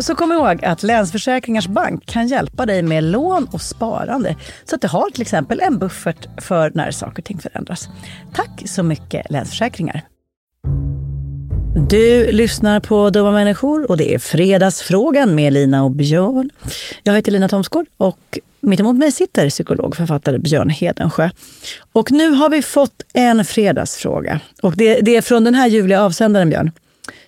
Så 0.00 0.14
kom 0.14 0.32
ihåg 0.32 0.64
att 0.64 0.82
Länsförsäkringars 0.82 1.66
Bank 1.66 2.06
kan 2.06 2.26
hjälpa 2.26 2.66
dig 2.66 2.82
med 2.82 3.04
lån 3.04 3.48
och 3.52 3.60
sparande. 3.60 4.36
Så 4.64 4.74
att 4.74 4.82
du 4.82 4.88
har 4.88 5.10
till 5.10 5.22
exempel 5.22 5.60
en 5.60 5.78
buffert 5.78 6.28
för 6.36 6.72
när 6.74 6.90
saker 6.90 7.22
och 7.22 7.24
ting 7.24 7.38
förändras. 7.38 7.88
Tack 8.34 8.62
så 8.66 8.82
mycket 8.82 9.30
Länsförsäkringar. 9.30 10.02
Du 11.90 12.32
lyssnar 12.32 12.80
på 12.80 13.10
Dumma 13.10 13.30
människor 13.30 13.90
och 13.90 13.96
det 13.96 14.14
är 14.14 14.18
Fredagsfrågan 14.18 15.34
med 15.34 15.52
Lina 15.52 15.84
och 15.84 15.90
Björn. 15.90 16.50
Jag 17.02 17.14
heter 17.14 17.32
Lina 17.32 17.48
Thomsgård 17.48 17.86
och 17.96 18.38
mitt 18.60 18.80
emot 18.80 18.96
mig 18.96 19.12
sitter 19.12 19.50
psykologförfattare 19.50 20.38
Björn 20.38 20.70
Hedensjö. 20.70 21.30
Och 21.92 22.12
nu 22.12 22.30
har 22.30 22.48
vi 22.48 22.62
fått 22.62 23.02
en 23.12 23.44
fredagsfråga. 23.44 24.40
Och 24.62 24.76
det, 24.76 25.00
det 25.00 25.16
är 25.16 25.22
från 25.22 25.44
den 25.44 25.54
här 25.54 25.68
ljuvliga 25.68 26.02
avsändaren 26.02 26.50
Björn. 26.50 26.70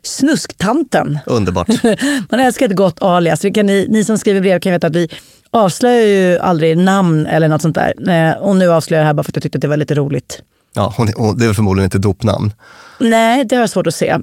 Snusktanten. 0.02 1.18
Underbart. 1.26 1.68
Man 2.30 2.40
älskar 2.40 2.66
ett 2.66 2.76
gott 2.76 3.02
alias. 3.02 3.44
Kan, 3.54 3.66
ni, 3.66 3.86
ni 3.90 4.04
som 4.04 4.18
skriver 4.18 4.40
brev 4.40 4.60
kan 4.60 4.72
veta 4.72 4.86
att 4.86 4.96
vi 4.96 5.08
avslöjar 5.50 6.06
ju 6.06 6.38
aldrig 6.38 6.78
namn 6.78 7.26
eller 7.26 7.48
något 7.48 7.62
sånt 7.62 7.74
där. 7.74 8.10
Eh, 8.30 8.36
Och 8.36 8.56
nu 8.56 8.68
avslöjar 8.72 9.00
jag 9.00 9.04
det 9.04 9.08
här 9.08 9.14
bara 9.14 9.22
för 9.22 9.30
att 9.30 9.36
jag 9.36 9.42
tyckte 9.42 9.56
att 9.58 9.62
det 9.62 9.68
var 9.68 9.76
lite 9.76 9.94
roligt. 9.94 10.42
Ja, 10.74 10.94
hon, 10.96 11.08
hon, 11.16 11.38
det 11.38 11.46
är 11.46 11.52
förmodligen 11.52 11.84
inte 11.86 11.98
dopnamn. 11.98 12.52
Nej, 13.00 13.44
det 13.44 13.56
har 13.56 13.60
jag 13.62 13.70
svårt 13.70 13.86
att 13.86 13.94
se. 13.94 14.16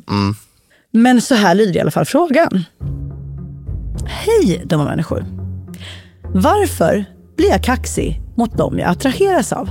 Men 0.92 1.21
så 1.21 1.36
här 1.36 1.56
lyder 1.56 1.75
i 1.75 1.80
alla 1.80 1.92
fall 1.92 2.06
frågan. 2.06 2.63
Hej 4.06 4.62
dumma 4.65 4.83
människor. 4.83 5.25
Varför 6.33 7.06
blir 7.38 7.50
jag 7.50 7.63
kaxig 7.63 8.21
mot 8.38 8.57
dem 8.57 8.80
jag 8.80 8.89
attraheras 8.89 9.53
av? 9.53 9.69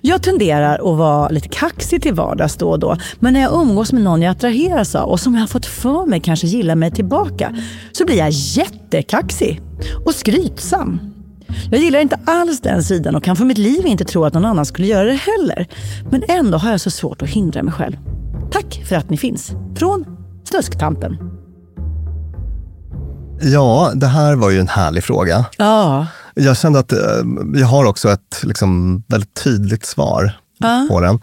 Jag 0.00 0.22
tenderar 0.22 0.74
att 0.74 0.98
vara 0.98 1.28
lite 1.28 1.48
kaxig 1.48 2.02
till 2.02 2.14
vardags 2.14 2.56
då 2.56 2.70
och 2.70 2.78
då. 2.78 2.96
Men 3.20 3.32
när 3.32 3.40
jag 3.40 3.52
umgås 3.52 3.92
med 3.92 4.02
någon 4.02 4.22
jag 4.22 4.30
attraheras 4.30 4.94
av 4.94 5.08
och 5.08 5.20
som 5.20 5.34
jag 5.34 5.40
har 5.40 5.46
fått 5.46 5.66
för 5.66 6.06
mig 6.06 6.20
kanske 6.20 6.46
gillar 6.46 6.74
mig 6.74 6.90
tillbaka 6.90 7.56
så 7.92 8.04
blir 8.04 8.16
jag 8.16 8.30
jättekaxig 8.30 9.60
och 10.04 10.14
skrytsam. 10.14 11.00
Jag 11.70 11.80
gillar 11.80 12.00
inte 12.00 12.18
alls 12.24 12.60
den 12.60 12.82
sidan 12.82 13.14
och 13.14 13.24
kan 13.24 13.36
för 13.36 13.44
mitt 13.44 13.58
liv 13.58 13.86
inte 13.86 14.04
tro 14.04 14.24
att 14.24 14.34
någon 14.34 14.44
annan 14.44 14.66
skulle 14.66 14.86
göra 14.86 15.04
det 15.04 15.20
heller. 15.38 15.66
Men 16.10 16.22
ändå 16.28 16.58
har 16.58 16.70
jag 16.70 16.80
så 16.80 16.90
svårt 16.90 17.22
att 17.22 17.28
hindra 17.28 17.62
mig 17.62 17.72
själv. 17.72 17.96
Tack 18.52 18.82
för 18.88 18.96
att 18.96 19.10
ni 19.10 19.16
finns. 19.16 19.52
Från 19.76 20.04
Snusktanten. 20.44 21.16
Ja, 23.40 23.92
det 23.94 24.06
här 24.06 24.36
var 24.36 24.50
ju 24.50 24.58
en 24.58 24.68
härlig 24.68 25.04
fråga. 25.04 25.44
Ja. 25.58 26.06
Jag 26.34 26.56
kände 26.56 26.78
att 26.78 26.92
eh, 26.92 26.98
jag 27.54 27.66
har 27.66 27.84
också 27.84 28.08
ett 28.12 28.40
liksom, 28.42 29.02
väldigt 29.08 29.34
tydligt 29.34 29.84
svar 29.86 30.38
Ja. 30.58 30.86
på 30.90 31.00
den. 31.00 31.20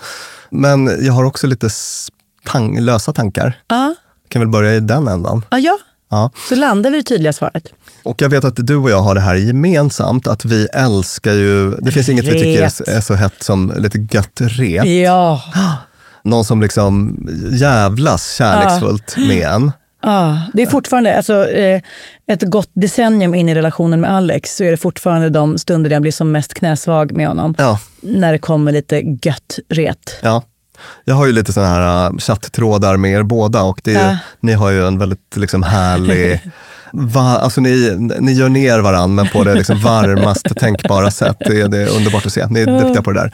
Men 0.51 1.05
jag 1.05 1.13
har 1.13 1.23
också 1.23 1.47
lite 1.47 1.67
s- 1.67 2.07
tan- 2.47 2.79
lösa 2.79 3.13
tankar. 3.13 3.57
Ja. 3.67 3.95
kan 4.29 4.39
väl 4.41 4.49
börja 4.49 4.75
i 4.75 4.79
den 4.79 5.07
ändan. 5.07 5.45
Ja, 5.51 5.57
ja. 5.57 5.77
Ja. 6.11 6.31
Så 6.49 6.55
landar 6.55 6.91
vi 6.91 6.97
i 6.97 7.01
det 7.01 7.07
tydliga 7.07 7.33
svaret. 7.33 7.63
Och 8.03 8.21
jag 8.21 8.29
vet 8.29 8.43
att 8.43 8.53
du 8.67 8.75
och 8.75 8.89
jag 8.91 9.01
har 9.01 9.15
det 9.15 9.21
här 9.21 9.35
gemensamt, 9.35 10.27
att 10.27 10.45
vi 10.45 10.65
älskar 10.73 11.33
ju, 11.33 11.71
det 11.71 11.91
finns 11.91 12.09
inget 12.09 12.25
vi 12.25 12.31
tycker 12.31 12.61
Ret. 12.61 12.79
är 12.87 13.01
så 13.01 13.13
hett 13.13 13.43
som 13.43 13.73
lite 13.77 14.07
gött 14.11 14.41
rep. 14.41 14.85
Ja. 14.85 15.41
Någon 16.23 16.45
som 16.45 16.61
liksom 16.61 17.17
jävlas 17.51 18.33
kärleksfullt 18.33 19.15
med 19.17 19.47
en. 19.47 19.71
Ja, 20.01 20.41
det 20.53 20.61
är 20.61 20.67
fortfarande, 20.67 21.17
alltså, 21.17 21.49
eh, 21.49 21.81
ett 22.27 22.43
gott 22.43 22.69
decennium 22.73 23.35
in 23.35 23.49
i 23.49 23.55
relationen 23.55 24.01
med 24.01 24.11
Alex 24.11 24.55
så 24.55 24.63
är 24.63 24.71
det 24.71 24.77
fortfarande 24.77 25.29
de 25.29 25.57
stunder 25.57 25.89
där 25.89 25.95
jag 25.95 26.01
blir 26.01 26.11
som 26.11 26.31
mest 26.31 26.53
knäsvag 26.53 27.11
med 27.11 27.27
honom. 27.27 27.55
Ja, 27.57 27.79
När 28.01 28.31
det 28.31 28.39
kommer 28.39 28.71
lite 28.71 29.01
gött 29.21 29.59
ret. 29.69 30.15
ja. 30.21 30.43
Jag 31.05 31.15
har 31.15 31.25
ju 31.25 31.31
lite 31.31 31.53
sådana 31.53 31.73
här 31.73 32.09
uh, 32.11 32.17
chatttrådar 32.17 32.97
med 32.97 33.11
er 33.11 33.23
båda 33.23 33.61
och 33.63 33.81
det 33.83 33.93
är, 33.95 34.09
Ja. 34.09 34.17
ni 34.39 34.53
har 34.53 34.69
ju 34.69 34.87
en 34.87 34.99
väldigt 34.99 35.35
liksom 35.35 35.63
härlig 35.63 36.41
Va, 36.93 37.21
alltså 37.37 37.61
ni, 37.61 37.95
ni 38.19 38.31
gör 38.33 38.49
ner 38.49 38.79
varandra 38.79 39.23
men 39.23 39.27
på 39.33 39.43
det 39.43 39.53
liksom 39.53 39.79
varmaste 39.83 40.53
tänkbara 40.53 41.11
sätt. 41.11 41.37
Det 41.39 41.61
är, 41.61 41.67
det 41.67 41.77
är 41.77 41.95
underbart 41.97 42.25
att 42.25 42.33
se. 42.33 42.45
Ni 42.47 42.59
är 42.61 42.65
duktiga 42.65 43.01
på 43.01 43.11
det 43.11 43.19
där. 43.19 43.33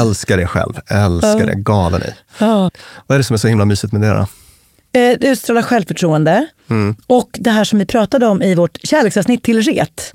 Älskar 0.00 0.36
det 0.36 0.46
själv. 0.46 0.72
Älskar 0.86 1.46
det. 1.46 1.54
Galen 1.54 2.02
i. 2.02 2.12
Vad 2.38 2.70
är 3.08 3.16
det 3.18 3.24
som 3.24 3.34
är 3.34 3.38
så 3.38 3.48
himla 3.48 3.64
mysigt 3.64 3.92
med 3.92 4.02
det 4.02 4.08
då? 4.08 4.26
Eh, 4.92 5.18
Det 5.20 5.26
utstrålar 5.28 5.62
självförtroende. 5.62 6.46
Och 7.06 7.30
det 7.40 7.50
här 7.50 7.64
som 7.64 7.78
vi 7.78 7.86
pratade 7.86 8.26
om 8.26 8.42
i 8.42 8.54
vårt 8.54 8.78
kärleksavsnitt 8.86 9.42
till 9.42 9.62
ret. 9.62 10.12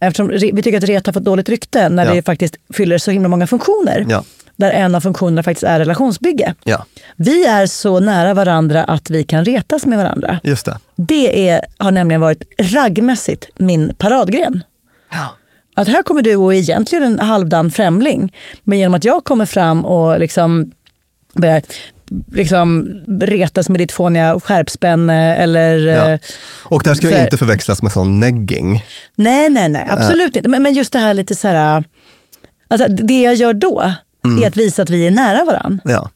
Eftersom 0.00 0.30
re- 0.30 0.50
vi 0.54 0.62
tycker 0.62 0.78
att 0.78 0.84
ret 0.84 1.06
har 1.06 1.12
fått 1.12 1.24
dåligt 1.24 1.48
rykte 1.48 1.88
när 1.88 2.06
Ja. 2.06 2.14
det 2.14 2.22
faktiskt 2.22 2.56
fyller 2.74 2.98
så 2.98 3.10
himla 3.10 3.28
många 3.28 3.46
funktioner. 3.46 4.06
Ja. 4.08 4.24
Där 4.56 4.70
en 4.70 4.94
av 4.94 5.00
funktionerna 5.00 5.42
faktiskt 5.42 5.64
är 5.64 5.78
relationsbygge. 5.78 6.54
Ja, 6.64 6.84
Vi 7.16 7.46
är 7.46 7.66
så 7.66 8.00
nära 8.00 8.34
varandra 8.34 8.84
att 8.84 9.10
vi 9.10 9.24
kan 9.24 9.44
retas 9.44 9.86
med 9.86 9.98
varandra. 9.98 10.40
just 10.42 10.66
det. 10.66 10.78
Det 10.96 11.48
är, 11.48 11.60
har 11.78 11.90
nämligen 11.90 12.20
varit 12.20 12.42
raggmässigt 12.58 13.48
min 13.56 13.94
paradgren. 13.98 14.62
Att 15.76 15.88
här 15.88 16.02
kommer 16.02 16.22
du 16.22 16.36
och 16.36 16.54
är 16.54 16.58
egentligen 16.58 17.04
en 17.04 17.18
halvdan 17.18 17.70
främling. 17.70 18.34
Men 18.64 18.78
genom 18.78 18.94
att 18.94 19.04
jag 19.04 19.24
kommer 19.24 19.46
fram 19.46 19.84
och 19.84 20.20
liksom 20.20 20.72
börjar 21.34 21.62
liksom 22.32 22.88
retas 23.20 23.68
med 23.68 23.80
ditt 23.80 23.92
fåniga 23.92 24.40
skärpspänne 24.40 25.36
eller... 25.36 25.76
Ja. 25.78 26.10
eh, 26.10 26.18
Och 26.62 26.82
det 26.82 26.90
här 26.90 26.94
ska 26.94 27.08
För- 27.08 27.24
inte 27.24 27.36
förväxlas 27.36 27.82
med 27.82 27.92
sån 27.92 28.20
negging. 28.20 28.84
Nej, 29.16 29.48
nej, 29.50 29.68
nej. 29.68 29.86
Absolut 29.90 30.36
inte. 30.36 30.48
Men, 30.48 30.62
men 30.62 30.74
just 30.74 30.92
det 30.92 30.98
här 30.98 31.14
lite 31.14 31.34
så 31.34 31.48
här... 31.48 31.84
Alltså, 32.70 32.88
det 32.88 33.22
jag 33.22 33.34
gör 33.34 33.52
då 33.54 33.80
är 34.42 34.46
att 34.46 34.56
visa 34.56 34.82
att 34.82 34.90
vi 34.90 35.06
är 35.06 35.10
nära 35.10 35.44
varandra. 35.44 35.78
Ja, 35.84 36.10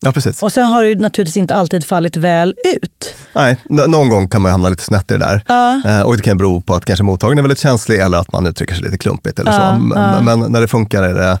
ja 0.00 0.12
precis. 0.12 0.42
Och 0.42 0.52
sen 0.52 0.64
har 0.64 0.82
det 0.82 0.88
ju 0.88 0.94
naturligtvis 0.94 1.36
inte 1.36 1.54
alltid 1.54 1.84
fallit 1.86 2.16
väl 2.16 2.54
ut. 2.82 3.14
Nej, 3.34 3.56
någon 3.68 4.08
gång 4.08 4.28
kan 4.28 4.42
man 4.42 4.50
hamna 4.52 4.68
lite 4.68 4.82
snett 4.82 5.10
i 5.10 5.14
det 5.14 5.18
där. 5.18 5.42
Eh, 5.86 6.02
och 6.02 6.16
det 6.16 6.22
kan 6.22 6.38
bero 6.38 6.60
på 6.60 6.74
att 6.74 6.84
kanske 6.84 7.02
mottagaren 7.04 7.38
är 7.38 7.42
väldigt 7.42 7.58
känslig 7.58 7.98
eller 8.00 8.18
att 8.18 8.32
man 8.32 8.46
uttrycker 8.46 8.74
sig 8.74 8.84
lite 8.84 8.98
klumpigt 8.98 9.38
eller 9.38 9.52
så. 9.52 9.58
Ja, 9.58 9.70
M- 9.74 9.92
ja. 9.96 10.20
Men 10.22 10.40
när 10.52 10.60
det 10.60 10.68
funkar 10.68 11.02
är 11.02 11.14
det 11.14 11.38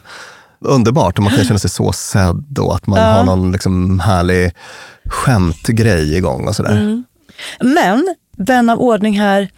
underbart 0.60 1.18
och 1.18 1.24
man 1.24 1.32
kan 1.32 1.44
känna 1.44 1.58
sig 1.58 1.70
så 1.70 1.92
sedd 1.92 2.58
och 2.58 2.74
att 2.74 2.86
man 2.86 2.98
har 2.98 3.24
någon 3.24 3.52
liksom 3.52 4.00
härlig 4.00 4.52
skämtgrej 5.04 6.16
igång 6.16 6.48
och 6.48 6.56
sådär. 6.56 6.76
Mm. 6.76 7.04
Men, 7.60 8.14
vän 8.36 8.70
av 8.70 8.80
ordning 8.80 9.20
här. 9.20 9.48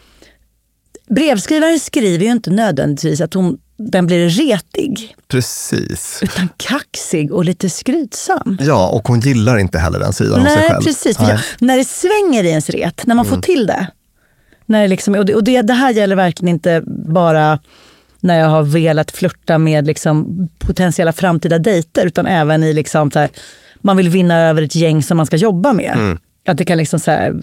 Brevskrivaren 1.08 1.80
skriver 1.80 2.24
ju 2.24 2.30
inte 2.30 2.50
nödvändigtvis 2.50 3.20
att 3.20 3.34
hon, 3.34 3.58
den 3.76 4.06
blir 4.06 4.28
retig. 4.28 5.16
Precis. 5.28 6.18
Utan 6.22 6.48
kaxig 6.56 7.32
och 7.32 7.44
lite 7.44 7.70
skrytsam. 7.70 8.58
Ja, 8.60 8.88
och 8.88 9.08
hon 9.08 9.20
gillar 9.20 9.58
inte 9.58 9.78
heller 9.78 9.98
den 9.98 10.12
sidan 10.12 10.40
av 10.40 10.44
sig 10.46 10.56
Nej, 10.56 10.70
själv. 10.70 10.84
precis. 10.84 11.18
Nej. 11.18 11.30
Mm. 11.30 11.42
När 11.58 11.76
det 11.76 11.84
svänger 11.84 12.44
i 12.44 12.48
ens 12.48 12.70
ret, 12.70 13.06
när 13.06 13.14
man 13.14 13.24
får 13.24 13.36
till 13.36 13.66
det. 13.66 13.86
När 14.66 14.82
det 14.82 14.88
liksom, 14.88 15.14
och 15.14 15.26
det, 15.26 15.34
och 15.34 15.44
det, 15.44 15.62
det 15.62 15.72
här 15.72 15.92
gäller 15.92 16.16
verkligen 16.16 16.54
inte 16.54 16.82
bara 17.14 17.58
när 18.20 18.38
jag 18.38 18.48
har 18.48 18.62
velat 18.62 19.10
flirta 19.10 19.58
med 19.58 19.86
liksom 19.86 20.48
potentiella 20.58 21.12
framtida 21.12 21.58
dejter, 21.58 22.06
utan 22.06 22.26
även 22.26 22.62
i 22.62 22.72
liksom 22.72 23.10
så 23.10 23.18
här, 23.18 23.28
man 23.80 23.96
vill 23.96 24.08
vinna 24.08 24.38
över 24.40 24.62
ett 24.62 24.74
gäng 24.74 25.02
som 25.02 25.16
man 25.16 25.26
ska 25.26 25.36
jobba 25.36 25.72
med. 25.72 25.92
Mm. 25.94 26.18
Att 26.46 26.56
det 26.58 26.64
kan 26.64 26.78
liksom 26.78 27.00
så 27.00 27.10
här, 27.10 27.34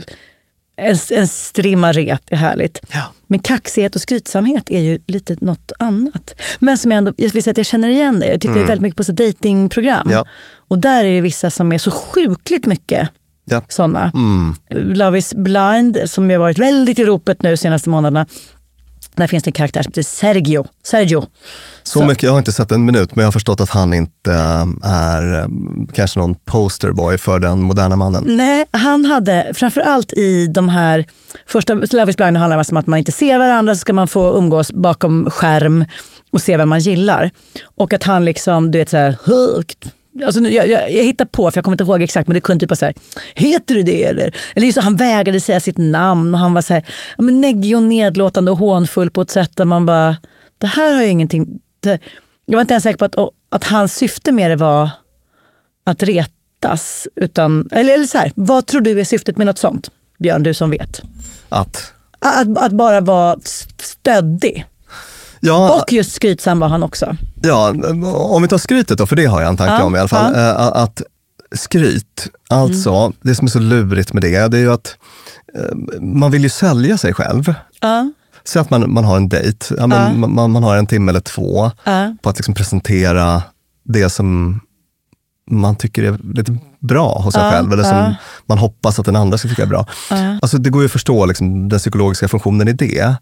en, 0.77 0.97
en 1.12 1.27
strimma 1.27 1.91
ret 1.91 2.21
är 2.27 2.35
härligt. 2.35 2.79
Ja. 2.94 3.03
Men 3.27 3.39
kaxighet 3.39 3.95
och 3.95 4.01
skrytsamhet 4.01 4.71
är 4.71 4.79
ju 4.79 5.00
lite 5.07 5.35
något 5.41 5.71
annat. 5.79 6.35
Men 6.59 6.77
som 6.77 6.91
jag 6.91 6.97
ändå, 6.97 7.13
jag 7.18 7.30
vill 7.30 7.44
säga 7.44 7.51
att 7.51 7.57
jag 7.57 7.65
känner 7.65 7.89
igen 7.89 8.19
det. 8.19 8.27
Jag 8.27 8.41
tittar 8.41 8.56
ju 8.56 8.62
väldigt 8.63 8.81
mycket 8.81 8.97
på 8.97 9.03
så 9.03 9.12
datingprogram. 9.12 10.07
Mm. 10.07 10.13
Ja. 10.13 10.25
Och 10.68 10.80
där 10.80 11.03
är 11.06 11.15
det 11.15 11.21
vissa 11.21 11.50
som 11.50 11.71
är 11.71 11.77
så 11.77 11.91
sjukligt 11.91 12.65
mycket 12.65 13.09
Ja. 13.50 13.62
sådana. 13.68 14.12
Mm. 14.13 14.56
Love 14.69 15.18
is 15.18 15.33
blind, 15.33 15.97
som 16.06 16.30
ju 16.30 16.35
har 16.35 16.39
varit 16.39 16.59
väldigt 16.59 17.00
i 17.00 17.06
ropet 17.06 17.41
nu 17.41 17.50
de 17.50 17.57
senaste 17.57 17.89
månaderna. 17.89 18.25
Där 19.18 19.28
finns 19.28 19.44
det 19.44 19.48
en 19.48 19.54
karaktär 19.54 19.84
som 19.84 19.90
heter 19.90 20.02
Sergio. 20.02 20.66
Sergio. 20.84 21.25
Så, 21.84 22.06
mycket, 22.06 22.24
jag 22.24 22.31
har 22.31 22.38
inte 22.38 22.52
sett 22.52 22.72
en 22.72 22.86
minut, 22.86 23.16
men 23.16 23.22
jag 23.24 23.28
har 23.28 23.31
förstått 23.31 23.62
att 23.62 23.69
han 23.69 23.94
inte 23.94 24.31
äh, 24.31 24.66
är 24.84 25.40
äh, 25.40 25.48
kanske 25.94 26.19
någon 26.19 26.36
posterboy 26.36 27.18
för 27.18 27.40
den 27.40 27.62
moderna 27.62 27.96
mannen. 27.96 28.24
Nej, 28.28 28.66
han 28.72 29.06
hade 29.06 29.52
framförallt 29.54 30.14
i 30.14 30.48
de 30.48 30.69
här 30.69 31.06
första 31.46 31.74
Love 31.74 32.10
is 32.10 32.18
blind 32.18 32.38
handlar 32.38 32.58
det 32.58 32.72
om 32.72 32.78
att 32.78 32.88
man 32.88 33.00
inte 33.00 33.12
ser 33.12 33.38
varandra 33.38 33.75
så 33.75 33.80
ska 33.80 33.94
man 33.94 34.08
få 34.08 34.38
umgås 34.38 34.72
bakom 34.72 35.30
skärm 35.30 35.86
och 36.31 36.42
se 36.42 36.58
vem 36.58 36.69
man 36.69 36.80
gillar. 36.80 37.31
Och 37.75 37.94
att 37.94 38.04
han 38.04 38.25
liksom, 38.25 38.72
du 38.72 38.78
vet 38.78 38.90
så 38.90 38.98
här, 38.98 39.18
högt. 39.24 39.94
Alltså, 40.25 40.42
nu- 40.42 40.50
jag, 40.52 40.68
jag, 40.68 40.92
jag 40.92 41.04
hittar 41.04 41.25
på, 41.25 41.52
för 41.52 41.58
jag 41.58 41.64
kommer 41.66 41.74
inte 41.75 41.84
ihåg 41.84 42.02
exakt, 42.02 42.28
men 42.28 42.34
det 42.36 42.42
kunde 42.42 42.60
typ 42.64 42.69
vara 42.69 42.78
så 42.78 42.86
här, 42.86 42.96
heter 43.36 43.75
du 43.75 43.84
det 43.84 44.04
eller? 44.04 44.36
Eller 44.56 44.66
just, 44.68 44.78
han 44.78 44.96
vägrade 44.96 45.40
säga 45.40 45.60
sitt 45.60 45.78
namn 45.78 46.34
och 46.34 46.40
han 46.40 46.54
var 46.54 46.62
så 46.62 46.74
här, 46.74 46.86
ja, 47.18 47.24
men 47.24 47.42
neggig 47.42 47.75
och 47.75 47.84
nedlåtande 47.84 48.52
och 48.52 48.58
hånfull 48.58 49.10
på 49.10 49.22
ett 49.22 49.30
sätt 49.31 49.52
där 49.56 49.66
man 49.66 49.86
bara, 49.86 50.18
det 50.58 50.68
här 50.68 50.94
har 50.94 51.02
ju 51.04 51.10
ingenting... 51.10 51.60
Det, 51.80 52.00
jag 52.46 52.56
var 52.57 52.62
inte 52.62 52.74
ens 52.74 52.83
säker 52.83 52.97
på 52.97 53.06
att, 53.06 53.33
att 53.50 53.64
hans 53.64 53.95
syfte 53.95 54.31
med 54.31 54.52
det 54.52 54.56
var 54.56 54.90
att 55.86 56.04
retas. 56.04 57.07
Utan, 57.16 57.69
eller, 57.71 57.94
eller 57.94 58.06
så 58.06 58.18
här, 58.18 58.31
vad 58.36 58.66
tror 58.66 58.81
du 58.81 59.00
är 59.00 59.04
syftet 59.04 59.38
med 59.38 59.47
något 59.47 59.57
sånt? 59.57 59.90
Björn, 60.19 60.44
du 60.44 60.54
som 60.54 60.69
vet. 60.69 61.02
Att, 61.50 61.94
Att, 62.19 62.57
att 62.57 62.71
bara 62.71 63.02
vara 63.02 63.38
stöddig. 63.81 64.66
Ja, 65.39 65.81
Och 65.81 65.94
just 65.94 66.11
skrytsam 66.11 66.59
var 66.59 66.67
han 66.67 66.83
också. 66.83 67.15
Ja, 67.41 67.73
om 68.13 68.41
vi 68.41 68.47
tar 68.47 68.57
skrytet 68.57 68.97
då, 68.97 69.06
för 69.07 69.15
det 69.15 69.25
har 69.25 69.41
jag 69.41 69.49
en 69.49 69.57
tanke 69.57 69.73
Ja, 69.73 69.83
om 69.83 69.95
i 69.95 69.99
alla 69.99 70.07
fall. 70.07 70.33
ja. 70.35 70.49
Eh, 70.49 70.67
Att 70.83 71.01
skryt, 71.56 72.27
alltså, 72.49 73.13
det 73.21 73.35
som 73.35 73.45
är 73.45 73.49
så 73.51 73.59
lurigt 73.59 74.13
med 74.13 74.23
det, 74.23 74.47
det 74.47 74.57
är 74.57 74.61
ju 74.61 74.71
att 74.73 74.97
eh, 75.56 75.75
man 76.01 76.31
vill 76.31 76.44
ju 76.44 76.49
sälja 76.49 76.97
sig 76.97 77.13
själv. 77.13 77.53
Ja. 77.81 78.11
Säg 78.44 78.61
att 78.61 78.69
man, 78.69 78.94
man 78.94 79.03
har 79.06 79.17
en 79.17 79.29
dejt, 79.29 79.65
ja, 79.69 79.75
Ja. 79.79 80.13
man, 80.13 80.51
man 80.51 80.63
har 80.63 80.77
en 80.77 80.87
timme 80.87 81.11
eller 81.11 81.19
två 81.19 81.71
på 82.21 82.29
att 82.29 82.37
liksom 82.37 82.53
presentera 82.53 83.41
det 83.85 84.09
som 84.09 84.59
man 85.47 85.75
tycker 85.75 86.04
är 86.04 86.18
lite 86.33 86.57
bra 86.80 87.19
hos 87.19 87.33
sig 87.33 87.44
Ja, 87.44 87.51
själv, 87.51 87.73
eller 87.73 87.83
som 87.83 87.97
ja. 87.97 88.16
man 88.45 88.57
hoppas 88.57 88.99
att 88.99 89.06
den 89.06 89.16
andra 89.16 89.37
ska 89.37 89.47
tycka 89.49 89.61
är 89.61 89.68
bra. 89.68 89.85
Ja. 90.09 90.37
Alltså, 90.42 90.57
det 90.57 90.69
går 90.69 90.81
ju 90.81 90.85
att 90.85 90.92
förstå 90.92 91.25
liksom, 91.25 91.69
den 91.69 91.80
psykologiska 91.80 92.27
funktionen 92.27 92.68
i 92.68 92.73
det. 92.73 93.16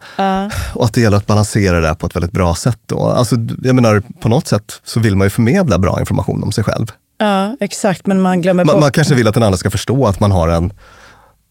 Och 0.73 0.85
att 0.85 0.93
det 0.93 1.01
gäller 1.01 1.17
att 1.17 1.27
balansera 1.27 1.79
det 1.81 1.95
på 1.95 2.07
ett 2.07 2.15
väldigt 2.15 2.31
bra 2.31 2.55
sätt. 2.55 2.79
Då. 2.85 3.07
Alltså, 3.07 3.35
jag 3.63 3.75
menar, 3.75 4.01
på 4.19 4.29
något 4.29 4.47
sätt 4.47 4.81
så 4.83 4.99
vill 4.99 5.15
man 5.15 5.25
ju 5.25 5.29
förmedla 5.29 5.77
bra 5.77 5.99
information 5.99 6.43
om 6.43 6.51
sig 6.51 6.63
själv. 6.63 6.87
ja, 7.17 7.55
exakt. 7.59 8.05
Men 8.07 8.21
man 8.21 8.41
glömmer 8.41 8.63
Man, 8.65 8.75
bort... 8.75 8.81
man 8.81 8.91
kanske 8.91 9.15
vill 9.15 9.27
att 9.27 9.33
den 9.33 9.43
andra 9.43 9.57
ska 9.57 9.69
förstå 9.69 10.07
att 10.07 10.19
man 10.19 10.31
har 10.31 10.47
en 10.47 10.73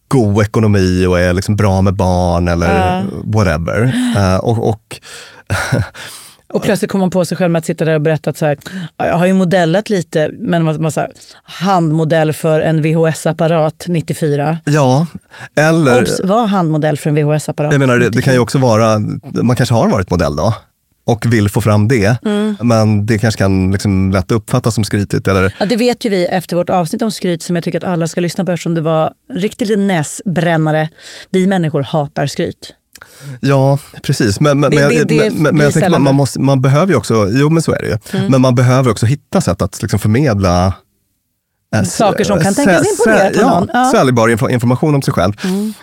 god 0.09 0.43
ekonomi 0.43 1.07
och 1.07 1.21
är 1.21 1.33
liksom 1.33 1.57
bra 1.57 1.83
med 1.83 1.95
barn 1.95 2.49
eller 2.49 3.05
whatever. 3.25 3.93
Eh, 4.17 4.37
och, 4.37 4.69
och 4.69 5.01
Och 6.55 6.63
plötsligt 6.63 6.91
kommer 6.91 7.03
man 7.03 7.11
på 7.11 7.25
sig 7.25 7.37
själv 7.37 7.51
med 7.51 7.59
att 7.59 7.65
sitta 7.65 7.85
där 7.85 7.95
och 7.95 8.01
berätta 8.01 8.31
att 8.31 8.37
så 8.39 8.47
här, 8.47 8.59
"Ja, 8.97 9.07
jag 9.07 9.17
har 9.17 9.27
ju 9.27 9.33
modellat 9.33 9.91
lite, 9.91 10.31
men 10.39 10.65
man, 10.65 10.83
man, 10.83 10.93
så 10.93 11.01
här, 11.01 11.11
handmodell 11.45 12.33
för 12.33 12.61
en 12.61 12.83
VHS-apparat 12.83 13.85
94. 13.89 14.59
ja, 14.65 15.07
eller 15.57 16.03
Obs, 16.03 16.21
var 16.25 16.47
handmodell 16.47 16.97
för 16.99 17.11
en 17.11 17.17
VHS-apparat. 17.17 17.73
jag 17.73 17.79
menar, 17.79 17.99
det, 17.99 18.09
det 18.11 18.23
kan 18.23 18.33
ju 18.35 18.39
också 18.41 18.59
vara, 18.59 18.99
man 19.43 19.57
kanske 19.57 19.75
har 19.75 19.89
varit 19.89 20.11
modell 20.11 20.37
då 20.37 20.55
och 21.07 21.27
vill 21.33 21.49
få 21.49 21.61
fram 21.61 21.89
det, 21.89 22.23
Mm. 22.25 22.57
men 22.61 23.07
det 23.07 23.19
kanske 23.19 23.39
kan 23.39 23.73
liksom 23.73 24.11
lätt 24.13 24.31
uppfattas 24.33 24.75
som 24.75 24.85
skrytigt. 24.85 25.29
Eller, 25.29 25.55
Ja, 25.61 25.67
det 25.67 25.77
vet 25.77 26.05
ju 26.05 26.11
vi 26.11 26.27
efter 26.27 26.57
vårt 26.57 26.71
avsnitt 26.71 27.03
om 27.03 27.11
skryt 27.11 27.43
som 27.43 27.57
jag 27.57 27.65
tycker 27.65 27.79
att 27.79 27.85
alla 27.93 28.09
ska 28.09 28.21
lyssna 28.21 28.45
på 28.45 28.53
eftersom 28.53 28.75
det 28.75 28.81
var 28.81 29.13
riktigt 29.35 29.79
näsbrännare. 29.79 30.89
Vi 31.31 31.47
människor 31.47 31.83
hatar 31.83 32.27
skryt. 32.27 32.75
Ja, 33.41 33.79
precis. 34.03 34.41
Men, 34.41 34.61
men, 34.61 34.71
Det- 34.71 34.77
men, 34.77 34.89
det- 34.89 34.95
jag- 34.95 35.09
det 35.09 35.31
men, 35.31 35.43
men, 35.43 35.55
blir 35.55 35.65
jag 35.65 35.73
tänker 35.73 35.87
sällan 35.87 36.03
man, 36.03 36.03
man, 36.03 36.15
det. 36.15 36.17
måste, 36.17 36.41
man 36.41 36.63
behöver 36.63 36.87
ju 36.93 36.97
också, 36.99 37.29
jo 37.31 37.51
men 37.51 37.63
så 37.63 37.73
är 37.73 37.79
det 37.79 37.87
ju, 37.87 38.19
Mm. 38.19 38.31
men 38.31 38.41
man 38.41 38.55
behöver 38.55 38.91
också 38.91 39.07
hitta 39.07 39.41
sätt 39.41 39.63
att 39.63 39.83
liksom 39.83 39.99
förmedla 39.99 40.73
Saker 41.85 42.25
som 42.25 42.39
kan 42.41 42.47
eh, 42.49 42.55
tänkas 42.55 42.87
imponera 42.99 43.31
på 43.31 43.41
någon. 43.49 43.69
Ja. 43.73 43.85
Ja, 43.85 43.91
säljbar 43.99 44.29
info- 44.29 44.51
information 44.51 44.95
om 44.95 45.03
sig 45.03 45.15
själv. 45.15 45.33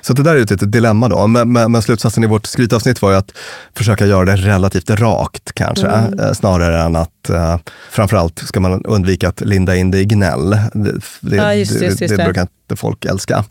Så 0.02 0.14
det 0.14 0.24
där 0.24 0.32
är 0.32 0.36
ju 0.36 0.44
ett 0.44 0.52
litet 0.52 0.72
dilemma 0.72 1.10
då. 1.10 1.28
Men, 1.28 1.52
men, 1.52 1.72
men 1.72 1.82
slutsatsen 1.82 2.24
i 2.24 2.28
vårt 2.28 2.46
skrytavsnitt 2.46 3.02
var 3.02 3.12
ju 3.12 3.18
att 3.18 3.32
försöka 3.76 4.06
göra 4.06 4.26
det 4.26 4.36
relativt 4.36 4.90
rakt 4.90 5.52
kanske, 5.54 5.88
Mm. 5.88 6.20
eh, 6.20 6.34
snarare 6.34 6.82
än 6.84 6.96
att 6.96 7.30
eh, 7.30 7.58
framförallt 7.92 8.40
ska 8.40 8.60
man 8.60 8.86
undvika 8.86 9.30
att 9.30 9.42
linda 9.42 9.76
in 9.76 9.92
det 9.92 10.00
i 10.00 10.06
gnäll. 10.06 10.50
Det, 10.74 10.92
det, 11.20 11.36
Ja, 11.36 11.54
just 11.54 11.74
det, 11.74 11.80
det, 11.80 11.86
just 11.86 12.00
det. 12.00 12.06
Mm. 12.14 12.26
brukar 12.26 12.42
inte 12.42 12.76
folk 12.76 13.06
älska. 13.06 13.44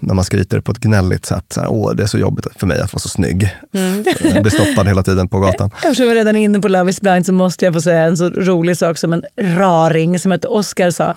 När 0.00 0.14
man 0.14 0.24
skryter 0.24 0.60
på 0.60 0.72
ett 0.72 0.78
gnälligt 0.78 1.26
sätt. 1.26 1.44
Så 1.54 1.60
här, 1.60 1.68
Åh, 1.70 1.94
det 1.94 2.02
är 2.02 2.06
så 2.06 2.18
jobbigt 2.18 2.46
för 2.56 2.66
mig 2.66 2.80
att 2.80 2.92
vara 2.92 3.00
så 3.00 3.08
snygg. 3.08 3.56
Mm. 3.74 4.04
Jag 4.34 4.42
blir 4.42 4.52
stoppad 4.52 4.88
hela 4.88 5.02
tiden 5.02 5.28
på 5.28 5.38
gatan. 5.40 5.70
Eftersom 5.82 6.06
vi 6.08 6.14
redan 6.14 6.36
är 6.36 6.40
inne 6.40 6.60
på 6.60 6.68
Love 6.68 6.90
is 6.90 7.00
blind 7.00 7.26
så 7.26 7.32
måste 7.32 7.64
jag 7.64 7.74
få 7.74 7.80
säga 7.80 8.02
en 8.02 8.16
så 8.16 8.30
rolig 8.30 8.76
sak 8.76 8.98
som 8.98 9.12
en 9.12 9.22
raring 9.40 10.18
som 10.18 10.30
hette 10.32 10.48
Oscar 10.48 10.90
sa. 10.90 11.14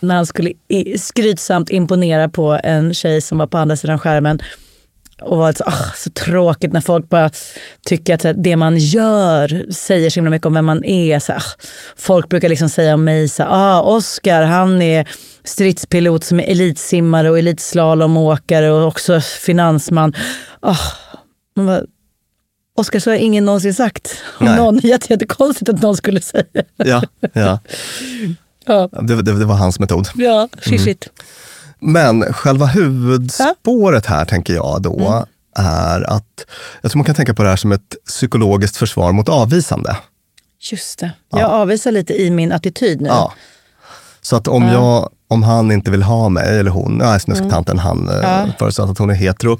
När 0.00 0.14
han 0.14 0.26
skulle 0.26 0.52
skrytsamt 0.96 1.70
imponera 1.70 2.28
på 2.28 2.60
en 2.64 2.94
tjej 2.94 3.20
som 3.20 3.38
var 3.38 3.46
på 3.46 3.58
andra 3.58 3.76
sidan 3.76 3.98
skärmen. 3.98 4.40
Och 5.20 5.38
var 5.38 5.52
så, 5.52 5.64
ah, 5.66 5.92
så 5.96 6.10
tråkigt 6.10 6.72
när 6.72 6.80
folk 6.80 7.08
bara 7.08 7.30
tycker 7.86 8.14
att 8.14 8.42
det 8.44 8.56
man 8.56 8.78
gör 8.78 9.72
säger 9.72 10.10
så 10.10 10.14
himla 10.14 10.30
mycket 10.30 10.46
om 10.46 10.54
vem 10.54 10.64
man 10.64 10.84
är. 10.84 11.18
Så, 11.18 11.32
ah, 11.32 11.42
folk 11.96 12.28
brukar 12.28 12.48
liksom 12.48 12.68
säga 12.68 12.94
om 12.94 13.04
mig, 13.04 13.28
så, 13.28 13.42
ah, 13.42 13.80
Oscar 13.82 14.42
han 14.42 14.82
är 14.82 15.08
stridspilot 15.44 16.24
som 16.24 16.40
är 16.40 16.44
eltsimmare 16.44 17.30
och 17.30 17.38
elitslalomåkare 17.38 18.70
och 18.70 18.86
också 18.86 19.20
finansman. 19.20 20.14
Ah, 20.60 20.76
man 21.56 21.66
bara, 21.66 21.82
Oskar, 22.80 22.98
så 22.98 23.10
har 23.10 23.16
ingen 23.16 23.44
någonsin 23.44 23.74
sagt 23.74 24.22
om 24.38 24.46
Nej. 24.46 24.56
någon. 24.56 24.78
Jätte, 24.82 25.12
jättekonstigt 25.12 25.68
att 25.68 25.82
någon 25.82 25.96
skulle 25.96 26.20
säga. 26.20 26.44
Ja, 26.76 27.02
ja. 27.32 27.58
Ja, 28.74 28.88
Det, 29.02 29.22
det, 29.22 29.38
det 29.38 29.44
var 29.44 29.54
hans 29.56 29.78
metod. 29.80 30.08
ja 30.14 30.48
fiffigt. 30.58 31.08
Men 31.80 32.32
själva 32.32 32.66
huvudspåret 32.66 34.06
här 34.06 34.24
tänker 34.24 34.54
jag 34.54 34.82
då 34.82 34.98
Mm. 35.00 35.24
är 35.56 36.10
att 36.10 36.46
jag 36.82 36.90
tror 36.90 36.98
man 36.98 37.04
kan 37.06 37.14
tänka 37.14 37.34
på 37.34 37.42
det 37.42 37.48
här 37.48 37.56
som 37.56 37.72
ett 37.72 37.96
psykologiskt 38.06 38.76
försvar 38.76 39.12
mot 39.12 39.28
avvisande. 39.28 39.96
Just 40.72 40.98
det. 40.98 41.12
Jag 41.30 41.50
avvisar 41.50 41.92
lite 41.92 42.22
i 42.22 42.30
min 42.30 42.52
attityd 42.52 43.00
nu. 43.00 43.08
Ja. 43.08 43.32
Så 44.20 44.36
att 44.36 44.48
om, 44.48 44.64
jag, 44.68 45.08
om 45.28 45.42
han 45.42 45.72
inte 45.72 45.90
vill 45.90 46.02
ha 46.02 46.28
mig, 46.28 46.58
eller 46.58 46.70
hon, 46.70 46.92
nej 46.98 47.20
snusktanten, 47.20 47.78
han 47.78 47.98
Mm. 48.08 48.20
Ja. 48.22 48.46
ja. 48.46 48.52
förutsatt 48.58 48.90
att 48.90 48.98
hon 48.98 49.10
är 49.10 49.14
hetero, 49.14 49.58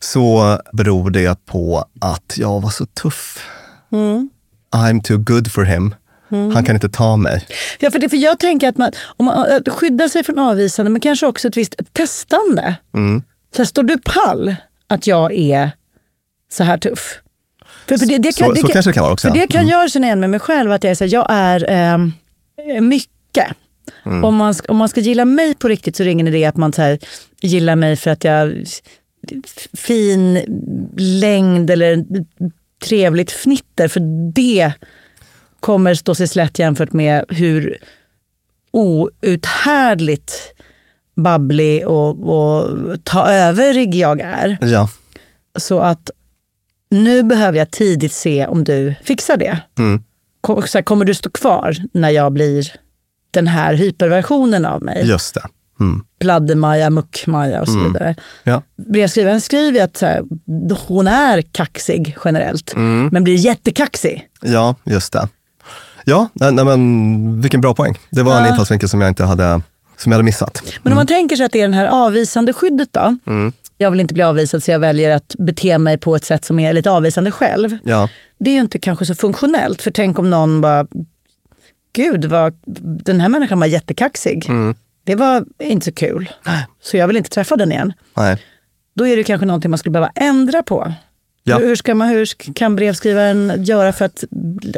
så 0.00 0.58
beror 0.72 1.10
det 1.10 1.46
på 1.46 1.84
att 2.00 2.32
jag 2.36 2.60
var 2.60 2.70
så 2.70 2.86
tuff. 2.86 3.38
Mm. 3.92 4.30
I'm 4.76 5.02
too 5.02 5.18
good 5.18 5.52
for 5.52 5.64
him. 5.64 5.94
Han 6.30 6.64
kan 6.64 6.74
inte 6.74 6.88
ta 6.88 7.16
mig. 7.16 7.46
Ja, 7.78 7.90
för, 7.90 7.98
det, 7.98 8.08
för 8.08 8.16
jag 8.16 8.38
tänker 8.38 8.68
att 8.68 8.76
man, 8.76 8.92
om 9.16 9.26
man 9.26 9.52
att 9.52 9.68
skydda 9.68 10.08
sig 10.08 10.24
från 10.24 10.38
avvisande, 10.38 10.90
men 10.90 11.00
kanske 11.00 11.26
också 11.26 11.48
ett 11.48 11.56
visst 11.56 11.74
testande. 11.92 12.76
Mm. 12.94 13.22
Så 13.56 13.62
här, 13.62 13.66
står 13.66 13.82
du 13.82 13.98
pall 13.98 14.54
att 14.86 15.06
jag 15.06 15.32
är 15.32 15.70
så 16.52 16.64
här 16.64 16.78
tuff? 16.78 17.18
För, 17.88 17.98
för 17.98 18.06
det, 18.06 18.18
det 18.18 18.32
Så- 18.32 18.44
kan, 18.44 18.54
det 18.54 18.60
så 18.60 18.66
kanske 18.66 18.90
det 18.90 18.94
kan 18.94 19.02
vara 19.02 19.12
också, 19.12 19.28
För 19.28 19.34
det 19.34 19.46
kan 19.46 19.68
jag 19.68 19.90
känna 19.90 20.06
igen 20.06 20.20
med 20.20 20.30
mig 20.30 20.40
själv, 20.40 20.72
att 20.72 20.84
jag 20.84 20.90
är, 20.90 20.94
så 20.94 21.04
här, 21.04 21.12
jag 21.12 21.26
är 21.30 21.70
eh, 21.70 22.80
mycket. 22.80 23.46
Mm. 24.06 24.24
Om, 24.24 24.36
man, 24.36 24.54
om 24.68 24.76
man 24.76 24.88
ska 24.88 25.00
gilla 25.00 25.24
mig 25.24 25.54
på 25.54 25.68
riktigt 25.68 25.96
så 25.96 26.02
är 26.02 26.04
det 26.04 26.10
ingen 26.10 26.28
idé 26.28 26.44
att 26.44 26.56
man 26.56 26.72
så 26.72 26.82
här, 26.82 26.98
gillar 27.40 27.76
mig 27.76 27.96
för 27.96 28.10
att 28.10 28.24
jag 28.24 28.64
fin 29.76 30.44
längd 30.96 31.70
eller 31.70 32.04
trevligt 32.84 33.30
fnitter. 33.30 33.88
För 33.88 34.00
det 34.32 34.72
kommer 35.60 35.94
stå 35.94 36.14
sig 36.14 36.28
slätt 36.28 36.58
jämfört 36.58 36.92
med 36.92 37.24
hur 37.28 37.76
outhärdligt 38.72 40.32
babblig 41.16 41.86
och, 41.88 42.08
och 42.28 42.70
ta 43.04 43.28
överig 43.30 43.94
jag 43.94 44.20
är. 44.20 44.58
Ja. 44.60 44.88
Så 45.58 45.80
att 45.80 46.10
nu 46.90 47.22
behöver 47.22 47.58
jag 47.58 47.70
tidigt 47.70 48.12
se 48.12 48.46
om 48.46 48.64
du 48.64 48.94
fixar 49.02 49.36
det. 49.36 49.58
Mm. 49.78 50.02
Kom- 50.40 50.62
så 50.62 50.78
här, 50.78 50.82
Kommer 50.82 51.04
du 51.04 51.14
stå 51.14 51.30
kvar 51.30 51.76
när 51.92 52.10
jag 52.10 52.32
blir 52.32 52.72
den 53.30 53.46
här 53.46 53.74
hyperversionen 53.74 54.64
av 54.64 54.82
mig? 54.82 55.06
Just 55.06 55.34
det. 55.34 55.42
Mm. 55.80 56.04
Pladde-Maja, 56.20 56.90
Muck-Maja 56.90 57.60
och 57.60 57.68
så 57.68 57.78
vidare. 57.78 58.14
Ja. 58.44 58.62
Brevskrivaren 58.92 59.40
skriver 59.40 59.84
att 59.84 59.96
så 59.96 60.06
här, 60.06 60.22
hon 60.88 61.06
är 61.08 61.42
kaxig 61.42 62.16
generellt, 62.24 62.74
Mm. 62.74 63.08
men 63.12 63.24
blir 63.24 63.34
jättekaxig. 63.34 64.28
ja, 64.42 64.74
just 64.84 65.12
det. 65.12 65.28
Ja, 66.08 66.28
nej, 66.32 66.52
nej, 66.52 66.64
men 66.64 67.40
vilken 67.40 67.60
bra 67.60 67.74
poäng. 67.74 67.98
Det 68.10 68.22
var 68.22 68.36
en 68.36 68.44
Ja. 68.44 68.50
infallsvinkel 68.50 68.88
som 68.88 69.00
jag 69.00 69.10
inte 69.10 69.24
hade, 69.24 69.60
som 69.96 70.12
jag 70.12 70.16
hade 70.16 70.24
missat. 70.24 70.62
Men 70.82 70.92
om 70.92 70.96
man 70.96 71.06
tänker 71.06 71.36
sig 71.36 71.46
att 71.46 71.52
det 71.52 71.60
är 71.60 71.68
det 71.68 71.74
här 71.74 71.86
avvisande 71.86 72.52
skyddet 72.52 72.88
då. 72.92 73.16
Jag 73.80 73.90
vill 73.90 74.00
inte 74.00 74.14
bli 74.14 74.22
avvisad 74.22 74.62
så 74.62 74.70
jag 74.70 74.78
väljer 74.78 75.16
att 75.16 75.34
bete 75.38 75.78
mig 75.78 75.98
på 75.98 76.16
ett 76.16 76.24
sätt 76.24 76.44
som 76.44 76.58
är 76.58 76.72
lite 76.72 76.90
avvisande 76.90 77.30
själv. 77.30 77.78
Ja. 77.84 78.08
Det 78.38 78.50
är 78.50 78.54
ju 78.54 78.60
inte 78.60 78.78
kanske 78.78 79.06
så 79.06 79.14
funktionellt. 79.14 79.82
För 79.82 79.90
tänk 79.90 80.18
om 80.18 80.30
någon 80.30 80.60
bara, 80.60 80.86
gud 81.92 82.24
vad, 82.24 82.54
den 83.04 83.20
här 83.20 83.28
människan 83.28 83.60
var 83.60 83.66
jättekaxig. 83.66 84.50
Det 85.04 85.14
var 85.14 85.44
inte 85.62 85.84
så 85.84 85.92
kul. 85.92 86.30
Så 86.82 86.96
jag 86.96 87.06
vill 87.06 87.16
inte 87.16 87.30
träffa 87.30 87.56
den 87.56 87.72
igen. 87.72 87.92
Nej. 88.16 88.42
Då 88.94 89.06
är 89.06 89.16
det 89.16 89.24
kanske 89.24 89.46
någonting 89.46 89.70
man 89.70 89.78
skulle 89.78 89.92
behöva 89.92 90.12
ändra 90.14 90.62
på. 90.62 90.92
Ja. 91.48 91.58
Hur, 91.58 91.76
ska 91.76 91.94
man, 91.94 92.08
hur 92.08 92.26
kan 92.54 92.76
brevskrivaren 92.76 93.52
göra 93.64 93.92
för 93.92 94.04
att, 94.04 94.24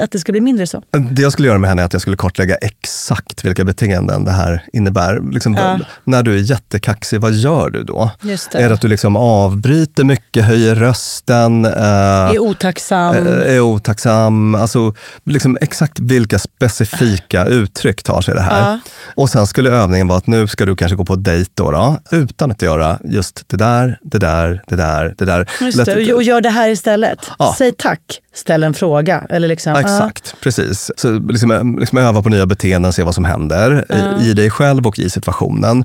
att 0.00 0.10
det 0.10 0.18
ska 0.18 0.32
bli 0.32 0.40
mindre 0.40 0.66
så? 0.66 0.82
Det 1.10 1.22
jag 1.22 1.32
skulle 1.32 1.48
göra 1.48 1.58
med 1.58 1.70
henne 1.70 1.82
är 1.82 1.86
att 1.86 1.92
jag 1.92 2.02
skulle 2.02 2.16
kartlägga 2.16 2.54
exakt 2.56 3.44
vilka 3.44 3.64
beteenden 3.64 4.24
det 4.24 4.30
här 4.30 4.64
innebär. 4.72 5.32
Liksom, 5.32 5.54
Ja. 5.54 5.78
När 6.04 6.22
du 6.22 6.34
är 6.34 6.38
jättekaxig, 6.38 7.20
vad 7.20 7.32
gör 7.32 7.70
du 7.70 7.82
då? 7.84 8.10
Det. 8.22 8.54
Är 8.54 8.68
det 8.68 8.74
att 8.74 8.80
du 8.80 8.88
liksom 8.88 9.16
avbryter 9.16 10.04
mycket, 10.04 10.44
höjer 10.44 10.74
rösten, 10.74 11.64
eh, 11.64 11.72
Är 11.72 12.38
otacksam. 12.38 13.16
eh, 13.16 13.54
är 13.54 13.60
otacksam? 13.60 14.54
Alltså, 14.54 14.94
liksom 15.24 15.58
exakt 15.60 15.98
vilka 15.98 16.38
specifika 16.38 17.46
uttryck 17.46 18.02
tar 18.02 18.20
sig 18.20 18.34
det 18.34 18.40
här? 18.40 18.70
Ja. 18.70 18.78
Och 19.16 19.30
sen 19.30 19.46
skulle 19.46 19.70
övningen 19.70 20.08
vara 20.08 20.18
att 20.18 20.26
nu 20.26 20.46
ska 20.46 20.66
du 20.66 20.76
kanske 20.76 20.96
gå 20.96 21.04
på 21.04 21.16
dejt 21.16 21.50
då, 21.54 21.70
då 21.70 21.98
utan 22.10 22.50
att 22.50 22.62
göra 22.62 22.98
just 23.04 23.44
det 23.48 23.56
där, 23.56 23.98
det 24.02 24.18
där, 24.18 24.62
det 24.66 24.76
där, 24.76 25.14
det 25.18 25.24
där. 25.24 25.48
Just 25.60 25.84
det, 25.84 26.14
och 26.14 26.22
gör 26.22 26.40
det 26.40 26.50
här 26.50 26.59
istället. 26.68 27.30
Ja. 27.38 27.54
Säg 27.58 27.72
tack, 27.72 28.20
ställ 28.34 28.62
en 28.62 28.74
fråga. 28.74 29.26
Eller 29.30 29.48
liksom, 29.48 29.74
exakt, 29.76 30.34
precis. 30.40 30.90
Så 30.96 31.18
liksom, 31.18 31.78
liksom 31.80 31.98
öva 31.98 32.22
på 32.22 32.28
nya 32.28 32.46
beteenden, 32.46 32.92
se 32.92 33.02
vad 33.02 33.14
som 33.14 33.24
händer 33.24 33.84
i, 34.20 34.30
i 34.30 34.34
dig 34.34 34.50
själv 34.50 34.86
och 34.86 34.98
i 34.98 35.10
situationen. 35.10 35.84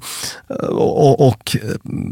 Och, 0.69 1.09
och, 1.09 1.27
och 1.27 1.57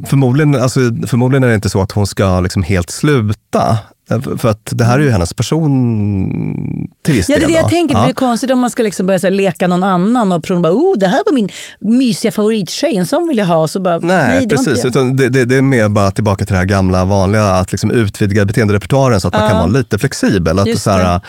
förmodligen, 0.05 0.55
alltså, 0.55 0.79
förmodligen 1.08 1.43
är 1.43 1.48
det 1.48 1.55
inte 1.55 1.70
så 1.70 1.82
att 1.82 1.91
hon 1.91 2.08
ska 2.08 2.39
liksom 2.39 2.63
helt 2.63 2.89
sluta. 2.89 3.77
För 4.22 4.50
att 4.50 4.70
det 4.72 4.84
här 4.84 5.00
är 5.00 5.03
ju 5.03 5.10
hennes 5.10 5.34
person 5.34 6.88
till 7.05 7.13
viss 7.13 7.29
Ja, 7.29 7.36
det 7.36 7.39
är 7.39 7.48
del. 7.48 7.50
det 7.51 7.55
jag 7.55 7.65
då. 7.65 7.70
tänker. 7.70 7.96
Ja. 7.96 8.03
Det 8.03 8.10
är 8.10 8.13
konstigt 8.13 8.51
om 8.51 8.60
man 8.60 8.70
ska 8.70 8.84
liksom 8.84 9.05
börja 9.05 9.29
leka 9.29 9.67
någon 9.67 9.84
annan 9.84 10.32
och 10.32 10.41
bara, 10.41 10.74
oh, 10.74 10.98
det 10.98 11.08
här 11.08 11.22
var 11.25 11.34
min 11.34 11.50
mysiga 11.79 12.32
favorittjej, 12.32 12.98
en 12.98 13.05
sån 13.05 13.27
vill 13.27 13.38
jag 13.38 13.46
ha. 13.46 13.67
Så 13.67 13.79
bara, 13.79 14.00
Nej, 14.00 14.43
inte 14.43 14.55
precis. 14.55 14.77
jag." 14.77 14.86
Utan 14.86 15.15
det, 15.15 15.29
det, 15.29 15.46
det 15.46 15.55
är 15.55 15.62
mer 15.62 15.89
bara 15.89 16.12
tillbaka 16.12 16.46
till 16.46 16.53
det 16.53 16.60
här 16.60 16.65
gamla 16.65 17.05
vanliga, 17.05 17.46
att 17.46 17.72
liksom 17.72 17.91
utvidga 17.91 18.46
beteenderepertoaren 18.46 19.22
så 19.22 19.27
att 19.27 19.34
man 19.34 19.50
kan 19.50 19.58
vara 19.58 19.67
lite 19.67 19.98
flexibel. 20.00 20.60
Att 20.60 20.67
Just 20.67 20.84
så 20.84 20.91
här, 20.91 21.22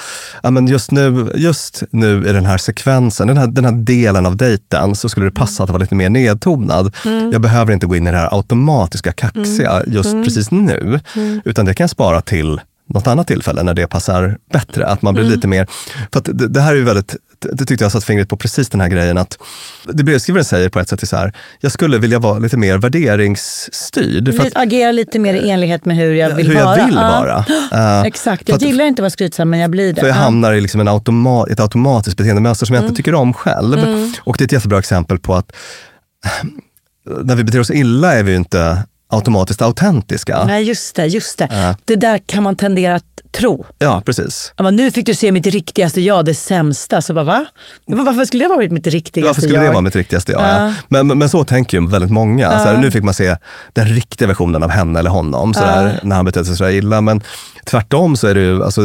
ja, 0.42 0.50
men 0.50 0.66
just, 0.66 0.90
nu, 0.90 1.30
just 1.34 1.82
nu 1.90 2.28
i 2.28 2.32
den 2.32 2.46
här 2.46 2.58
sekvensen, 2.58 3.26
den 3.28 3.36
här, 3.36 3.46
den 3.46 3.64
här 3.64 3.72
delen 3.72 4.26
av 4.26 4.36
dejten, 4.36 4.94
så 4.94 5.08
skulle 5.08 5.26
det 5.26 5.32
passa 5.32 5.62
att 5.62 5.70
vara 5.70 5.78
lite 5.82 5.94
mer 5.94 6.10
nedtonad. 6.10 6.94
Mm. 7.04 7.32
Jag 7.32 7.40
behöver 7.40 7.72
inte 7.72 7.86
gå 7.86 7.96
in 7.96 8.06
i 8.06 8.10
det 8.10 8.16
här 8.16 8.36
automatiska 8.36 9.12
kaxiga 9.12 9.82
just 9.86 10.10
Mm. 10.14 10.24
precis 10.24 10.50
nu, 10.50 11.00
utan 11.44 11.64
det 11.66 11.74
kan 11.74 11.84
jag 11.84 11.90
spara 11.90 12.20
till 12.20 12.60
något 12.88 13.06
annat 13.06 13.26
tillfälle 13.26 13.62
när 13.62 13.74
det 13.74 13.86
passar 13.86 14.38
bättre. 14.52 14.86
Att 14.86 15.02
man 15.02 15.14
blir 15.14 15.24
Mm. 15.24 15.34
lite 15.34 15.48
mer... 15.48 15.66
För 16.12 16.22
det, 16.24 16.48
det 16.48 16.60
här 16.60 16.72
är 16.72 16.76
ju 16.76 16.84
väldigt... 16.84 17.16
Det 17.52 17.64
tyckte 17.66 17.84
jag 17.84 17.92
satt 17.92 18.04
fingret 18.04 18.28
på 18.28 18.36
precis 18.36 18.68
den 18.68 18.80
här 18.80 18.88
grejen 18.88 19.18
att 19.18 19.38
det 19.92 20.04
brevskrivaren 20.04 20.44
säger 20.44 20.68
på 20.68 20.80
ett 20.80 20.88
sätt 20.88 21.02
är 21.02 21.06
så 21.06 21.16
här, 21.16 21.32
jag 21.60 21.72
skulle 21.72 21.98
vilja 21.98 22.18
vara 22.18 22.38
lite 22.38 22.56
mer 22.56 22.78
värderingsstyrd. 22.78 24.34
För 24.36 24.46
att, 24.46 24.56
Agera 24.56 24.92
lite 24.92 25.18
mer 25.18 25.34
i 25.34 25.50
enlighet 25.50 25.84
med 25.84 25.96
hur 25.96 26.14
jag 26.14 26.34
vill 26.34 26.48
hur 26.48 26.54
vara. 26.54 26.78
jag 26.78 26.86
vill 26.86 26.94
Ja. 26.94 27.02
vara. 27.20 27.44
Eh, 28.00 28.02
Exakt, 28.06 28.48
jag 28.48 28.56
att- 28.56 28.62
gillar 28.62 28.84
inte 28.84 29.00
att 29.00 29.02
vara 29.04 29.10
skrytsam 29.10 29.50
men 29.50 29.60
jag 29.60 29.70
blir 29.70 29.92
det. 29.92 30.00
för 30.00 30.08
jag 30.08 30.16
Ja. 30.16 30.20
hamnar 30.20 30.52
i 30.52 30.60
liksom 30.60 30.80
en 30.80 30.88
automa 30.88 31.46
ett 31.50 31.60
automatiskt 31.60 32.16
beteendemönster 32.16 32.66
som 32.66 32.74
jag 32.74 32.80
Mm. 32.80 32.88
inte 32.90 32.96
tycker 32.96 33.14
om 33.14 33.34
själv. 33.34 33.78
Och 34.20 34.36
det 34.38 34.42
är 34.42 34.46
ett 34.46 34.52
jättebra 34.52 34.78
exempel 34.78 35.18
på 35.18 35.34
att 35.34 35.52
när 37.24 37.36
vi 37.36 37.44
beter 37.44 37.60
oss 37.60 37.70
illa 37.70 38.14
är 38.14 38.22
vi 38.22 38.30
ju 38.30 38.36
inte 38.36 38.82
automatiskt 39.14 39.62
autentiska. 39.62 40.44
Nej, 40.44 40.64
just 40.64 40.96
det. 40.96 41.06
just 41.06 41.38
Det 41.38 41.76
Det 41.84 41.96
där 41.96 42.18
kan 42.18 42.42
man 42.42 42.56
tendera 42.56 42.94
att 42.94 43.04
tro. 43.34 43.66
Ja, 43.78 44.02
precis. 44.04 44.52
Men 44.58 44.76
nu 44.76 44.90
fick 44.90 45.06
du 45.06 45.14
se 45.14 45.32
mitt 45.32 45.46
riktigaste 45.46 46.00
jag, 46.00 46.24
det 46.24 46.34
sämsta. 46.34 47.02
Så 47.02 47.14
bara, 47.14 47.24
va? 47.24 47.46
Varför 47.86 48.24
skulle 48.24 48.44
det 48.44 48.48
vara 48.48 48.68
mitt 48.70 48.86
riktigaste 48.86 49.28
Varför 49.28 49.40
skulle 49.40 49.54
jag? 49.54 49.64
det 49.64 49.70
vara 49.70 49.80
mitt 49.80 49.96
riktigaste 49.96 50.32
jag? 50.32 50.40
Ja. 50.40 50.66
Ja. 50.66 50.74
Men, 50.88 51.18
men 51.18 51.28
så 51.28 51.44
tänker 51.44 51.78
ju 51.78 51.86
väldigt 51.86 52.10
många. 52.10 52.50
Så 52.50 52.64
här, 52.64 52.78
nu 52.78 52.90
fick 52.90 53.02
man 53.02 53.14
se 53.14 53.36
den 53.72 53.86
riktiga 53.86 54.28
versionen 54.28 54.62
av 54.62 54.70
henne 54.70 54.98
eller 54.98 55.10
honom 55.10 55.54
så 55.54 55.60
där, 55.60 56.00
när 56.02 56.16
han 56.16 56.24
betedde 56.24 56.46
sig 56.46 56.56
så 56.56 56.64
där 56.64 56.70
illa. 56.70 57.00
Men 57.00 57.22
tvärtom 57.64 58.16
så 58.16 58.26
är 58.26 58.34
det 58.34 58.40
ju 58.40 58.64
alltså, 58.64 58.80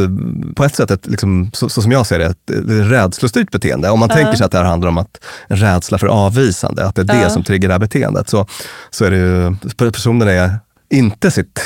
på 0.56 0.64
ett 0.64 0.76
sätt, 0.76 0.92
ett, 0.92 1.08
liksom, 1.08 1.52
så, 1.54 1.70
så 1.70 1.82
som 1.82 1.92
jag 1.92 2.06
ser 2.06 2.20
det, 2.20 2.26
ett, 2.26 2.50
ett 2.50 2.92
rädslostyrt 2.92 3.52
beteende. 3.52 3.90
Om 3.90 4.00
man 4.00 4.10
tänker 4.10 4.34
sig 4.34 4.46
att 4.46 4.52
det 4.52 4.58
här 4.58 4.66
handlar 4.66 4.90
om 4.90 4.98
att, 4.98 5.20
rädsla 5.48 5.98
för 5.98 6.08
avvisande, 6.08 6.86
att 6.86 6.96
det 6.96 7.02
är 7.02 7.24
det 7.24 7.30
som 7.30 7.44
triggar 7.44 7.70
det 7.70 7.74
här 7.74 7.80
beteendet, 7.80 8.30
så, 8.30 8.46
så 8.90 9.06
är 9.06 9.12
det 9.12 9.18
ju, 9.18 9.56
personen 9.92 10.28
är 10.28 10.60
inte 10.90 11.32
sitt... 11.32 11.60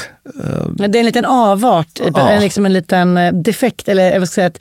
eh, 0.44 0.66
Det 0.76 0.98
är 0.98 1.00
en 1.00 1.06
liten 1.06 1.26
avart, 1.26 2.00
Ja. 2.14 2.30
en, 2.30 2.42
liksom 2.42 2.66
en 2.66 2.74
liten 2.74 3.18
eh, 3.18 3.34
defekt, 3.34 3.90
eller 3.90 4.12
jag 4.12 4.20
vill 4.20 4.28
säga 4.30 4.48
att 4.48 4.60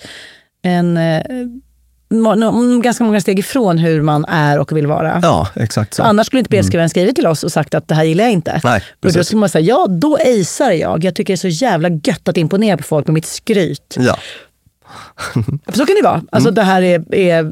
en, 0.63 0.97
eh, 0.97 1.23
må- 2.11 2.35
nå- 2.35 2.81
ganska 2.81 3.05
många 3.05 3.21
steg 3.21 3.39
ifrån 3.39 3.79
hur 3.79 4.03
man 4.03 4.25
är 4.25 4.59
och 4.59 4.77
vill 4.77 4.87
vara. 4.87 5.19
ja, 5.23 5.49
exakt 5.55 5.95
så. 5.95 6.03
Annars 6.03 6.27
skulle 6.27 6.39
inte 6.41 6.49
brevskrivaren 6.51 6.91
skrivit 6.91 7.17
till 7.17 7.27
oss 7.27 7.45
och 7.45 7.53
sagt 7.53 7.75
att 7.75 7.89
det 7.89 7.95
här 7.95 8.05
gillar 8.05 8.25
jag 8.25 8.33
inte. 8.33 8.61
Nej, 8.65 8.77
och 8.77 8.83
då 9.01 9.09
precis. 9.09 9.27
skulle 9.27 9.41
man 9.41 9.49
säga, 9.49 9.65
ja 9.65 9.87
då 9.91 10.17
acear 10.17 10.71
jag. 10.73 11.05
Jag 11.05 11.15
tycker 11.15 11.33
det 11.33 11.35
är 11.35 11.51
så 11.51 11.65
jävla 11.65 11.89
gött 11.89 12.29
att 12.29 12.37
imponera 12.37 12.77
på 12.77 12.83
folk 12.83 13.07
med 13.07 13.15
mitt 13.15 13.27
skryt. 13.27 13.97
Ja, 13.99 14.17
så 15.75 15.87
kan 15.87 15.97
det 15.97 16.03
vara. 16.05 16.23
Alltså 16.33 16.49
Mm. 16.49 16.55
det 16.55 16.63
här 16.63 16.83
är, 16.83 17.15
är, 17.15 17.43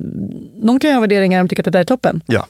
någon 0.64 0.80
kan 0.80 0.90
ju 0.90 0.94
ha 0.94 1.00
värderingar 1.00 1.44
och 1.44 1.50
tycka 1.50 1.60
att 1.60 1.64
det 1.64 1.70
där 1.70 1.80
är 1.80 1.84
toppen. 1.84 2.22
ja. 2.26 2.46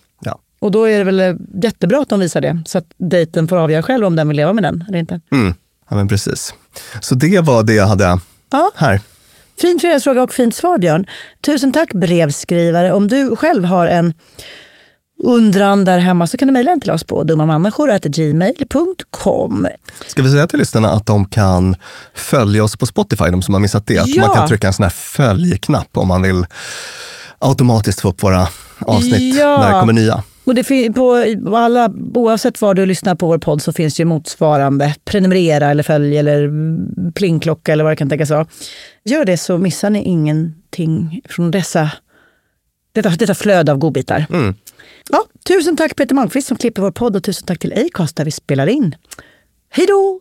Och 0.61 0.71
då 0.71 0.85
är 0.89 0.99
det 0.99 1.05
väl 1.05 1.21
eh, 1.21 1.35
jättebra 1.63 2.01
att 2.03 2.09
de 2.09 2.21
visar 2.21 2.41
det. 2.41 2.63
Så 2.67 2.79
att 2.79 2.85
dejten 2.99 3.49
får 3.49 3.57
avgöra 3.57 3.83
själv 3.83 4.07
om 4.07 4.17
den 4.17 4.29
vill 4.29 4.37
leva 4.37 4.53
med 4.53 4.65
den 4.65 4.85
eller 4.89 4.99
inte. 4.99 5.21
Mm. 5.33 5.55
ja 5.91 5.97
men 5.97 6.09
precis. 6.09 6.55
Så 7.01 7.15
det 7.15 7.41
var 7.41 7.63
det 7.63 7.75
jag 7.75 7.87
hade 7.87 8.19
Ja. 8.51 8.71
här. 8.77 9.01
Fin 9.61 9.79
fredagsfråga 9.81 10.23
och 10.23 10.33
fint 10.33 10.55
svar 10.55 10.79
Björn. 10.79 11.07
Tusen 11.41 11.73
tack 11.73 11.93
brevskrivare. 11.93 12.93
Om 12.93 13.09
du 13.09 13.37
själv 13.37 13.65
har 13.65 13.87
en 13.87 14.15
undran 15.25 15.85
där 15.85 15.99
hemma 15.99 16.27
så 16.27 16.37
kan 16.39 16.49
du 16.49 16.53
mejla 16.53 16.71
den 16.71 16.81
till 16.81 16.91
oss 16.91 17.05
på 17.05 17.23
dummamänniskor.gmail.com. 17.25 19.67
Ska 20.07 20.23
vi 20.23 20.31
säga 20.31 20.47
till 20.47 20.59
lyssnarna 20.59 20.91
att 20.91 21.07
de 21.07 21.25
kan 21.25 21.77
följa 22.15 22.65
oss 22.65 22.77
på 22.77 22.87
Spotify, 22.87 23.25
de 23.25 23.43
som 23.43 23.55
har 23.55 23.61
missat 23.61 23.87
det. 23.87 23.99
Att 23.99 24.09
Ja. 24.09 24.27
man 24.27 24.37
kan 24.37 24.49
trycka 24.49 24.67
en 24.67 24.73
sån 24.73 24.83
här 24.83 24.91
följknapp 24.91 25.89
om 25.97 26.09
man 26.09 26.23
vill 26.23 26.47
automatiskt 27.39 28.01
få 28.01 28.09
upp 28.09 28.23
våra 28.23 28.49
avsnitt 28.79 29.37
Ja. 29.37 29.59
när 29.61 29.75
det 29.75 29.81
kommer 29.81 29.93
nya. 29.93 30.23
Och 30.45 30.55
det 30.55 30.93
på, 30.95 31.35
alla, 31.57 31.93
oavsett 32.15 32.61
var 32.61 32.75
du 32.75 32.87
lyssnar 32.87 33.15
på 33.15 33.27
vår 33.27 33.39
podd 33.39 33.63
så 33.63 33.73
finns 33.73 34.01
ju 34.01 34.05
motsvarande 34.05 34.95
prenumerera 35.05 35.71
eller 35.71 35.83
följ 35.83 36.19
eller 36.19 36.51
plingklocka 37.13 37.73
eller 37.73 37.85
vad 37.85 37.93
det 37.93 37.97
kan 37.97 38.09
tänkas 38.09 38.31
vara. 38.31 38.47
Gör 39.05 39.25
det 39.25 39.37
så 39.37 39.59
missar 39.59 39.91
ni 39.91 40.03
ingenting 40.03 41.21
från 41.29 41.51
dessa, 41.51 41.91
detta, 42.93 43.11
detta 43.11 43.35
flöde 43.35 43.73
av 43.73 43.79
godbitar. 43.79 44.27
Mm. 44.31 44.55
Ja, 45.11 45.25
tusen 45.49 45.77
tack 45.77 45.97
Peter 45.97 46.15
Malmqvist 46.15 46.49
som 46.49 46.57
klipper 46.57 46.83
vår 46.83 46.91
podd 46.91 47.17
och 47.17 47.25
tusen 47.25 47.47
tack 47.47 47.59
till 47.59 47.73
Acast 47.73 48.17
där 48.17 48.25
vi 48.25 48.31
spelar 48.31 48.67
in. 48.67 48.95
Hej 49.71 49.87
då! 49.87 50.21